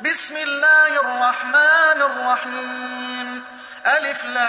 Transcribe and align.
بسم 0.00 0.36
الله 0.36 1.00
الرحمن 1.00 2.02
الرحيم. 2.02 3.44
ألف 3.86 4.24
لام 4.24 4.44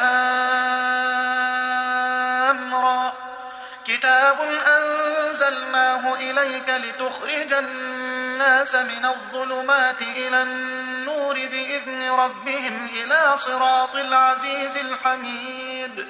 را. 2.75 3.13
كتاب 3.85 4.37
أنزلناه 4.77 6.15
إليك 6.15 6.69
لتخرج 6.69 7.53
الناس 7.53 8.75
من 8.75 9.05
الظلمات 9.05 10.01
إلى 10.01 10.41
النور 10.41 11.33
بإذن 11.33 12.11
ربهم 12.11 12.89
إلى 12.93 13.37
صراط 13.37 13.95
العزيز 13.95 14.77
الحميد. 14.77 16.07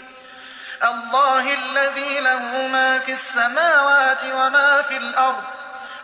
الله 0.84 1.54
الذي 1.54 2.20
له 2.20 2.68
ما 2.68 3.00
في 3.00 3.12
السماوات 3.12 4.24
وما 4.34 4.82
في 4.82 4.98
الأرض. 4.98 5.57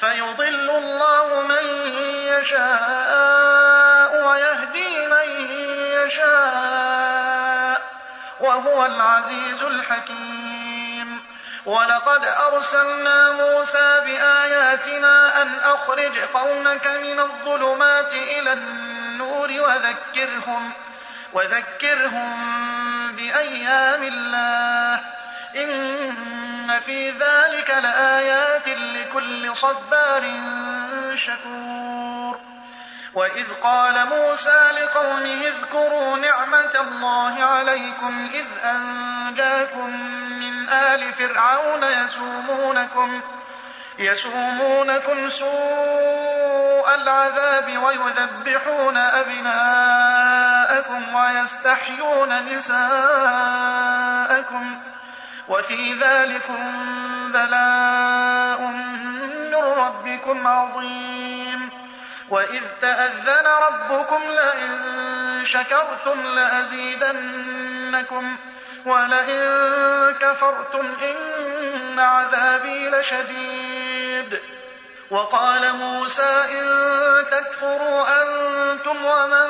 فيضل 0.00 0.70
الله 0.70 1.40
من 1.40 1.66
يشاء 2.26 4.28
ويهدي 4.28 5.06
من 5.06 5.52
يشاء 6.04 7.82
وهو 8.40 8.86
العزيز 8.86 9.62
الحكيم. 9.62 11.24
ولقد 11.66 12.24
أرسلنا 12.24 13.32
موسى 13.32 14.00
بآياتنا 14.04 15.42
أن 15.42 15.58
أخرج 15.58 16.18
قومك 16.18 16.86
من 16.86 17.20
الظلمات 17.20 18.14
إلى 18.14 18.52
النور 18.52 19.50
وذكرهم 19.50 20.72
وذكرهم 21.32 22.36
بأيام 23.16 24.02
الله. 24.02 25.00
إن 25.56 26.78
في 26.78 27.10
ذلك 27.10 27.70
لآيات 27.70 28.68
لكل 29.50 29.56
صبار 29.56 30.30
شكور. 31.14 32.38
وإذ 33.14 33.46
قال 33.62 34.06
موسى 34.06 34.70
لقومه 34.80 35.46
اذكروا 35.46 36.16
نعمة 36.16 36.74
الله 36.80 37.44
عليكم 37.44 38.30
إذ 38.34 38.46
أنجاكم 38.64 39.90
من 40.40 40.68
آل 40.68 41.12
فرعون 41.12 41.82
يسومونكم 41.82 43.20
يسومونكم 43.98 45.28
سوء 45.28 46.94
العذاب 46.94 47.78
ويذبحون 47.78 48.96
أبناءكم 48.96 50.34
ويستحيون 51.14 52.56
نساءكم 52.56 53.60
وفي 55.48 55.94
ذلكم 55.94 56.92
بلاء. 57.32 57.99
ربكم 60.20 60.46
عظيم. 60.46 61.70
وإذ 62.30 62.62
تأذن 62.82 63.46
ربكم 63.46 64.20
لئن 64.28 65.44
شكرتم 65.44 66.26
لأزيدنكم 66.26 68.36
ولئن 68.86 69.60
كفرتم 70.20 70.96
إن 71.02 71.98
عذابي 71.98 72.90
لشديد. 72.90 74.40
وقال 75.10 75.76
موسى 75.76 76.44
إن 76.50 76.64
تكفروا 77.30 78.04
أنتم 78.22 79.04
ومن 79.04 79.48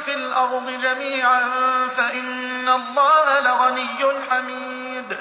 في 0.00 0.14
الأرض 0.14 0.78
جميعا 0.82 1.50
فإن 1.96 2.68
الله 2.68 3.40
لغني 3.40 4.14
حميد. 4.30 5.18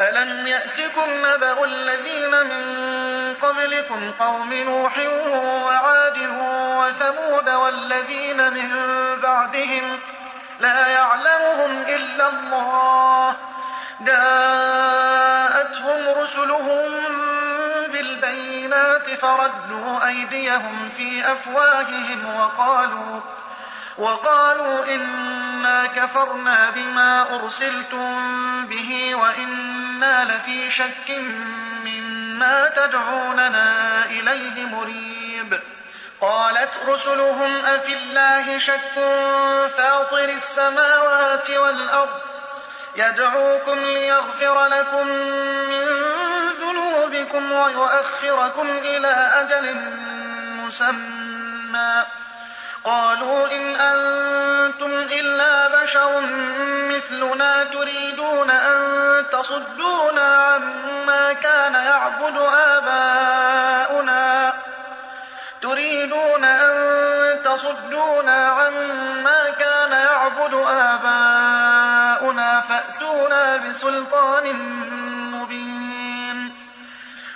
ألم 0.00 0.46
يأتكم 0.46 1.06
نبأ 1.08 1.64
الذين 1.64 2.30
من 2.30 2.76
قبلكم 3.42 4.10
قوم 4.20 4.52
نوح 4.52 4.98
وعاد 5.66 6.18
وثمود 6.78 7.50
والذين 7.50 8.52
من 8.54 8.70
بعدهم 9.20 9.98
لا 10.60 10.86
يعلمهم 10.86 11.82
إلا 11.88 12.28
الله. 12.28 13.36
جاءتهم 14.00 15.28
رسلهم 16.22 16.90
بالبينات 17.92 19.10
فردوا 19.10 20.06
أيديهم 20.06 20.88
في 20.88 21.32
أفواههم 21.32 22.36
وقالوا 22.40 23.20
وقالوا 23.98 24.94
إنا 24.94 25.86
كفرنا 25.86 26.70
بما 26.70 27.34
أرسلتم 27.34 28.66
به 28.66 29.14
وإنا 29.14 30.24
لفي 30.24 30.70
شك 30.70 31.10
مما 32.36 32.68
تدعوننا 32.68 34.04
إليه 34.04 34.66
مريب. 34.66 35.60
قالت 36.20 36.70
رسلهم 36.88 37.64
أفي 37.64 37.92
الله 37.92 38.58
شك 38.58 38.94
فاطر 39.76 40.28
السماوات 40.28 41.50
والأرض. 41.50 42.20
يدعوكم 42.96 43.78
ليغفر 43.78 44.66
لكم 44.66 45.06
من 45.68 45.84
ذنوبكم 46.60 47.52
ويؤخركم 47.52 48.68
إلى 48.78 49.30
أجل 49.34 49.74
مسمى. 50.66 52.04
قالوا 52.84 53.46
إن 53.56 53.76
أنتم 53.76 54.92
إلا 54.92 55.82
بشر 55.82 56.20
مثلنا 56.96 57.64
تريدون 57.64 58.50
أن 58.50 59.24
تصدونا 59.32 60.36
عما 60.36 61.32
كان 61.32 61.74
يعبد 61.74 62.36
آباؤنا. 62.52 64.54
تريدون 65.62 66.44
أن 66.44 66.74
تصدونا 67.44 68.46
عما 68.46 69.50
كان 69.58 69.92
يعبد 69.92 70.54
آباؤنا. 70.54 72.60
فأتونا 72.60 73.56
بسلطان 73.56 74.46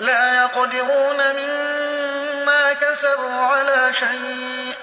لا 0.00 0.42
يقدرون 0.42 1.16
مما 1.32 2.72
كسبوا 2.72 3.42
على 3.42 3.92
شيء. 3.92 4.74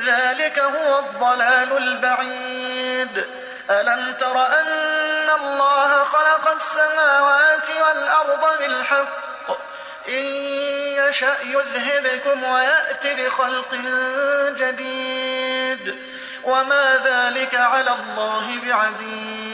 ذلك 0.00 0.58
هو 0.58 0.98
الضلال 0.98 1.76
البعيد. 1.76 3.24
ألم 3.70 4.14
تر 4.20 4.46
أن 4.46 5.30
الله 5.40 6.04
خلق 6.04 6.52
السماوات 6.52 7.68
والأرض 7.86 8.58
بالحق؟ 8.58 9.24
إن 10.08 10.24
يشأ 11.08 11.36
يذهبكم 11.44 12.44
ويأت 12.44 13.06
بخلق 13.06 13.74
جديد. 14.58 15.96
وما 16.44 17.00
ذلك 17.04 17.54
على 17.54 17.90
الله 17.90 18.60
بعزيز. 18.64 19.53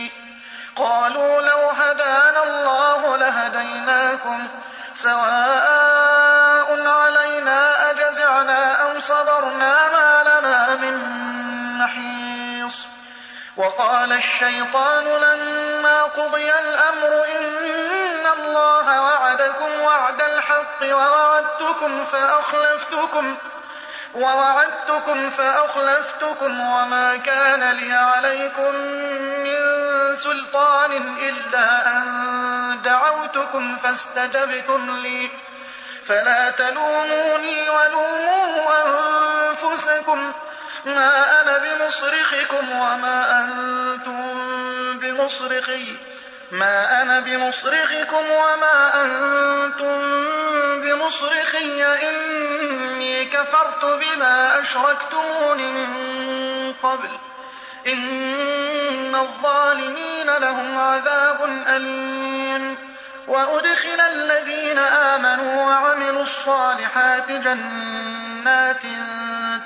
قالوا 0.81 1.41
لو 1.41 1.69
هدانا 1.69 2.43
الله 2.43 3.17
لهديناكم 3.17 4.47
سواء 4.93 6.87
علينا 6.87 7.91
أجزعنا 7.91 8.73
أو 8.73 8.99
صبرنا 8.99 9.89
ما 9.89 10.23
لنا 10.23 10.75
من 10.75 10.95
محيص. 11.77 12.85
وقال 13.57 14.13
الشيطان 14.13 15.03
لما 15.03 16.03
قضي 16.03 16.51
الأمر 16.59 17.25
إن 17.37 18.25
الله 18.39 19.01
وعدكم 19.01 19.81
وعد 19.81 20.21
الحق 20.21 20.83
ووعدتكم 20.83 22.05
فأخلفتكم 22.05 23.37
ووعدتكم 24.13 25.29
فأخلفتكم 25.29 26.59
وما 26.59 27.17
كان 27.17 27.71
لي 27.71 27.93
عليكم 27.93 28.75
سلطان 30.15 31.17
إلا 31.17 31.97
أن 31.97 32.81
دعوتكم 32.83 33.77
فاستجبتم 33.77 34.99
لي. 35.03 35.29
فلا 36.05 36.51
تلوموني 36.51 37.69
ولوموا 37.69 38.71
أنفسكم. 38.85 40.31
ما 40.85 41.41
أنا 41.41 41.57
بمصرخكم 41.57 42.71
وما 42.71 43.39
أنتم 43.39 44.99
بمصرخي. 44.99 45.95
ما 46.51 47.01
أنا 47.01 47.19
بمصرخكم 47.19 48.31
وما 48.31 49.05
أنتم 49.05 50.01
بمصرخي. 50.81 51.83
إني 52.09 53.25
كفرت 53.25 53.85
بما 53.85 54.59
أشركتمون 54.59 55.57
من 55.57 56.73
قبل. 56.73 57.09
الظالمين 59.15 60.27
لهم 60.37 60.77
عذاب 60.77 61.63
أليم 61.67 62.77
وأدخل 63.27 64.01
الذين 64.13 64.77
آمنوا 64.79 65.65
وعملوا 65.65 66.21
الصالحات 66.21 67.31
جنات 67.31 68.83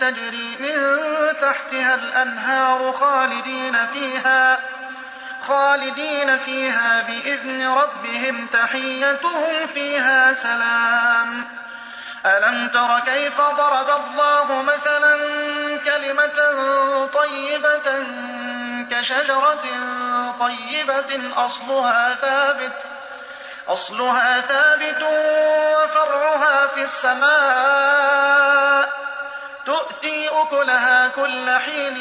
تجري 0.02 0.58
من 0.60 0.98
تحتها 1.42 1.96
الأنهار 1.96 2.92
خالدين 2.92 3.88
فيها 3.88 4.60
خالدين 5.42 6.38
فيها 6.38 7.02
بإذن 7.02 7.68
ربهم 7.68 8.48
تحيتهم 8.54 9.68
فيها 9.68 10.34
سلام 10.34 11.46
ألم 12.26 12.68
تر 12.68 13.00
كيف 13.00 13.42
ضرب 13.42 13.90
الله 13.90 14.62
مثلا 14.62 15.18
كلمة 15.86 16.40
طيبة 17.06 18.06
كشجرة 18.92 19.66
طيبة 20.40 21.32
أصلها 21.36 22.16
ثابت 22.16 22.90
أصلها 23.68 24.42
ثابت 24.42 25.02
وفرعها 25.02 26.68
في 26.68 26.84
السماء. 26.84 28.36
تؤتي 29.66 30.30
أكلها 30.30 31.08
كل 31.08 31.50
حين 31.50 31.96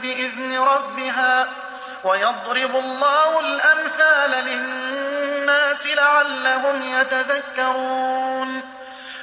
بإذن 0.00 0.58
ربها 0.58 1.48
ويضرب 2.04 2.76
الله 2.76 3.40
الأمثال 3.40 4.30
للناس 4.30 5.86
لعلهم 5.86 6.82
يتذكرون. 6.82 8.43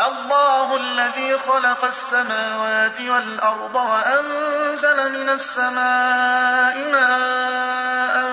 الله 0.00 0.76
الذي 0.76 1.38
خلق 1.38 1.84
السماوات 1.84 3.00
والأرض 3.00 3.74
وأنزل 3.74 5.12
من 5.12 5.28
السماء 5.28 6.78
ماء 6.92 8.32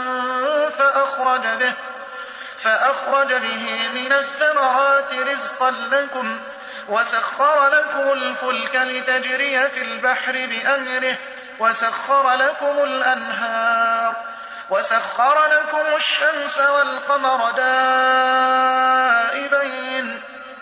فأخرج 0.70 1.42
به 1.42 1.74
فأخرج 2.60 3.34
به 3.34 3.90
من 3.94 4.14
الثمرات 4.14 5.14
رزقا 5.14 5.72
لكم 5.92 6.40
وسخر 6.88 7.68
لكم 7.68 8.12
الفلك 8.12 8.76
لتجري 8.76 9.70
في 9.70 9.82
البحر 9.82 10.32
بأمره 10.32 11.18
وسخر 11.60 12.32
لكم 12.32 12.84
الأنهار 12.84 14.16
وسخر 14.70 15.46
لكم 15.46 15.96
الشمس 15.96 16.60
والقمر 16.60 17.52
دائبين 17.52 18.42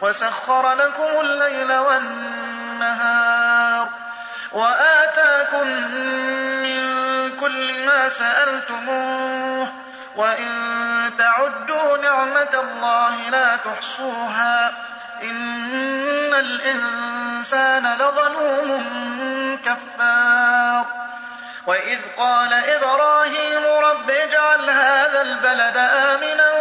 وسخر 0.02 0.74
لكم 0.74 1.20
الليل 1.22 1.74
والنهار 1.74 3.30
وآتاكم 4.52 5.68
من 6.64 7.00
كل 7.40 7.86
ما 7.86 8.10
سألتموه 8.10 9.68
وإن 10.16 10.50
تعدوا 11.18 11.98
نعمة 11.98 12.54
الله 12.54 13.30
لا 13.30 13.56
تحصوها 13.56 14.74
إن 15.24 16.34
الإنسان 16.34 17.94
لظلوم 17.94 19.60
كفار 19.66 20.86
وإذ 21.68 22.00
قال 22.18 22.54
إبراهيم 22.54 23.64
رب 23.66 24.10
اجعل 24.12 24.70
هذا 24.70 25.22
البلد 25.22 25.78
آمنا 25.78 26.52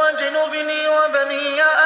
واجنبني 0.00 0.88
وبني 0.88 1.56
نعبد 1.56 1.85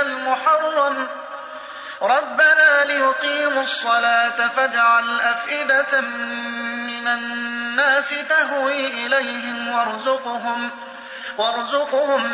المحرم. 0.00 1.06
ربنا 2.02 2.84
ليقيموا 2.84 3.62
الصلاة 3.62 4.48
فاجعل 4.48 5.20
أفئدة 5.20 6.00
من 6.00 7.08
الناس 7.08 8.14
تهوي 8.28 8.86
إليهم 8.86 9.68
وارزقهم 9.68 10.70
وارزقهم 11.38 12.24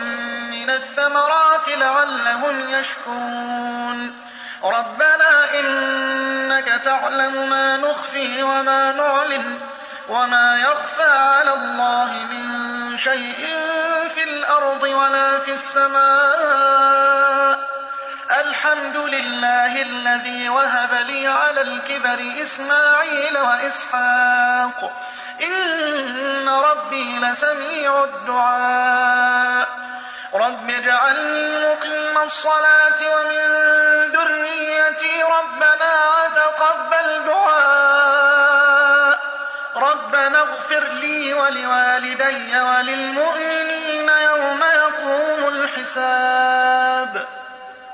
من 0.51 0.71
الثمرات 0.71 1.69
لعلهم 1.69 2.71
يشكرون. 2.71 4.21
ربنا 4.65 5.59
إنك 5.61 6.83
تعلم 6.85 7.51
ما 7.51 7.77
نخفي 7.77 8.43
وما 8.43 8.93
نعلن. 8.93 9.76
وما 10.09 10.57
يخفى 10.57 11.11
على 11.11 11.53
الله 11.55 12.11
من 12.13 12.97
شيء 12.99 13.47
في 14.15 14.23
الأرض 14.23 14.83
ولا 14.83 15.39
في 15.39 15.53
السماء 15.53 17.07
الحمد 18.41 18.97
لله 18.97 19.83
الذي 19.83 20.49
وهب 20.49 20.93
لي 21.07 21.27
على 21.27 21.61
الكبر 21.61 22.43
إسماعيل 22.43 23.39
وإسحاق 23.39 24.93
إن 25.43 26.49
ربي 26.49 27.19
لسميع 27.19 28.05
الدعاء 28.05 29.69
رب 30.35 30.71
اجعلني 30.71 31.67
مقيم 31.67 32.19
الصلاة 32.19 33.01
ومن 33.17 33.47
ذريتي 34.13 35.23
ربنا 35.23 35.93
وتقبل 36.07 37.25
دعاء 37.27 38.36
ربنا 39.77 40.39
اغفر 40.39 40.93
لي 40.93 41.35
ولوالدي 41.35 42.61
وللمؤمنين 42.61 44.09
يوم 44.09 44.61
يقوم 44.63 45.49
الحساب 45.49 47.27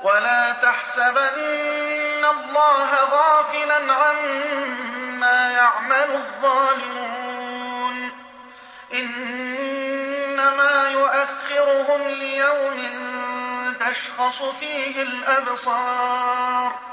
ولا 0.03 0.51
تحسبن 0.51 2.25
الله 2.25 2.89
غافلا 3.11 3.93
عما 3.93 5.51
يعمل 5.51 6.11
الظالمون 6.11 8.11
إنما 8.93 10.89
يؤخرهم 10.89 12.07
ليوم 12.07 12.83
تشخص 13.79 14.43
فيه 14.43 15.01
الأبصار 15.01 16.92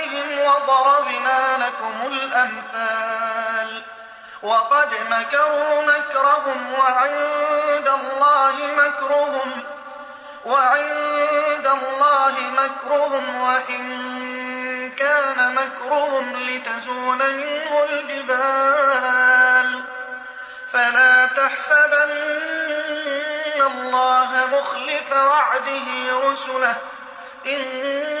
وضربنا 0.39 1.57
لكم 1.57 2.13
الأمثال. 2.13 3.83
وقد 4.41 4.89
مكروا 5.09 5.81
مكرهم 5.81 6.73
وعند 6.73 7.87
الله 7.87 8.55
مكرهم 8.77 9.63
وعند 10.45 11.67
الله 11.67 12.35
مكرهم 12.39 13.41
وإن 13.41 13.83
كان 14.91 15.55
مكرهم 15.55 16.35
لتزول 16.47 17.33
منه 17.33 17.83
الجبال. 17.89 19.81
فلا 20.71 21.25
تحسبن 21.25 22.11
الله 23.61 24.47
مخلف 24.51 25.11
وعده 25.11 26.19
رسله 26.29 26.75
إن 27.45 28.20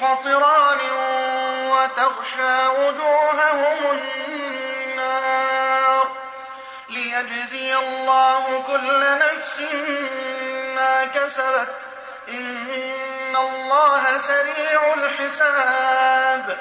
قطران 0.00 0.80
وتغشى 1.70 2.66
وجوههم 2.66 4.00
النار 4.86 6.08
ليجزي 6.88 7.76
الله 7.76 8.64
كل 8.66 9.18
نفس 9.18 9.60
ما 10.76 11.04
كسبت. 11.04 11.86
إن 12.28 13.36
الله 13.36 14.18
سريع 14.18 14.94
الحساب. 14.94 16.58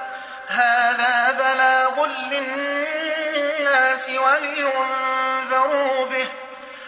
هذا 0.48 1.32
بلاغ 1.32 2.06
للناس 2.06 4.10
ولينذروا 4.10 6.06
به 6.06 6.28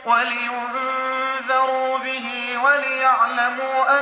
ولينذروا 0.05 1.97
به 1.97 2.57
وليعلموا 2.63 3.99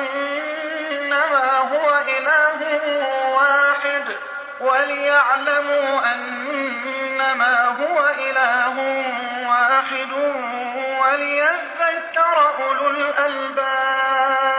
إنما 0.92 1.58
هو 1.58 2.02
إله 2.18 2.60
واحد 3.34 4.06
وليعلموا 4.60 6.14
أنما 6.14 7.66
هو 7.66 8.10
إله 8.20 8.76
واحد 9.50 10.12
وليذكر 11.02 12.38
أولو 12.60 12.88
الألباب. 12.88 14.55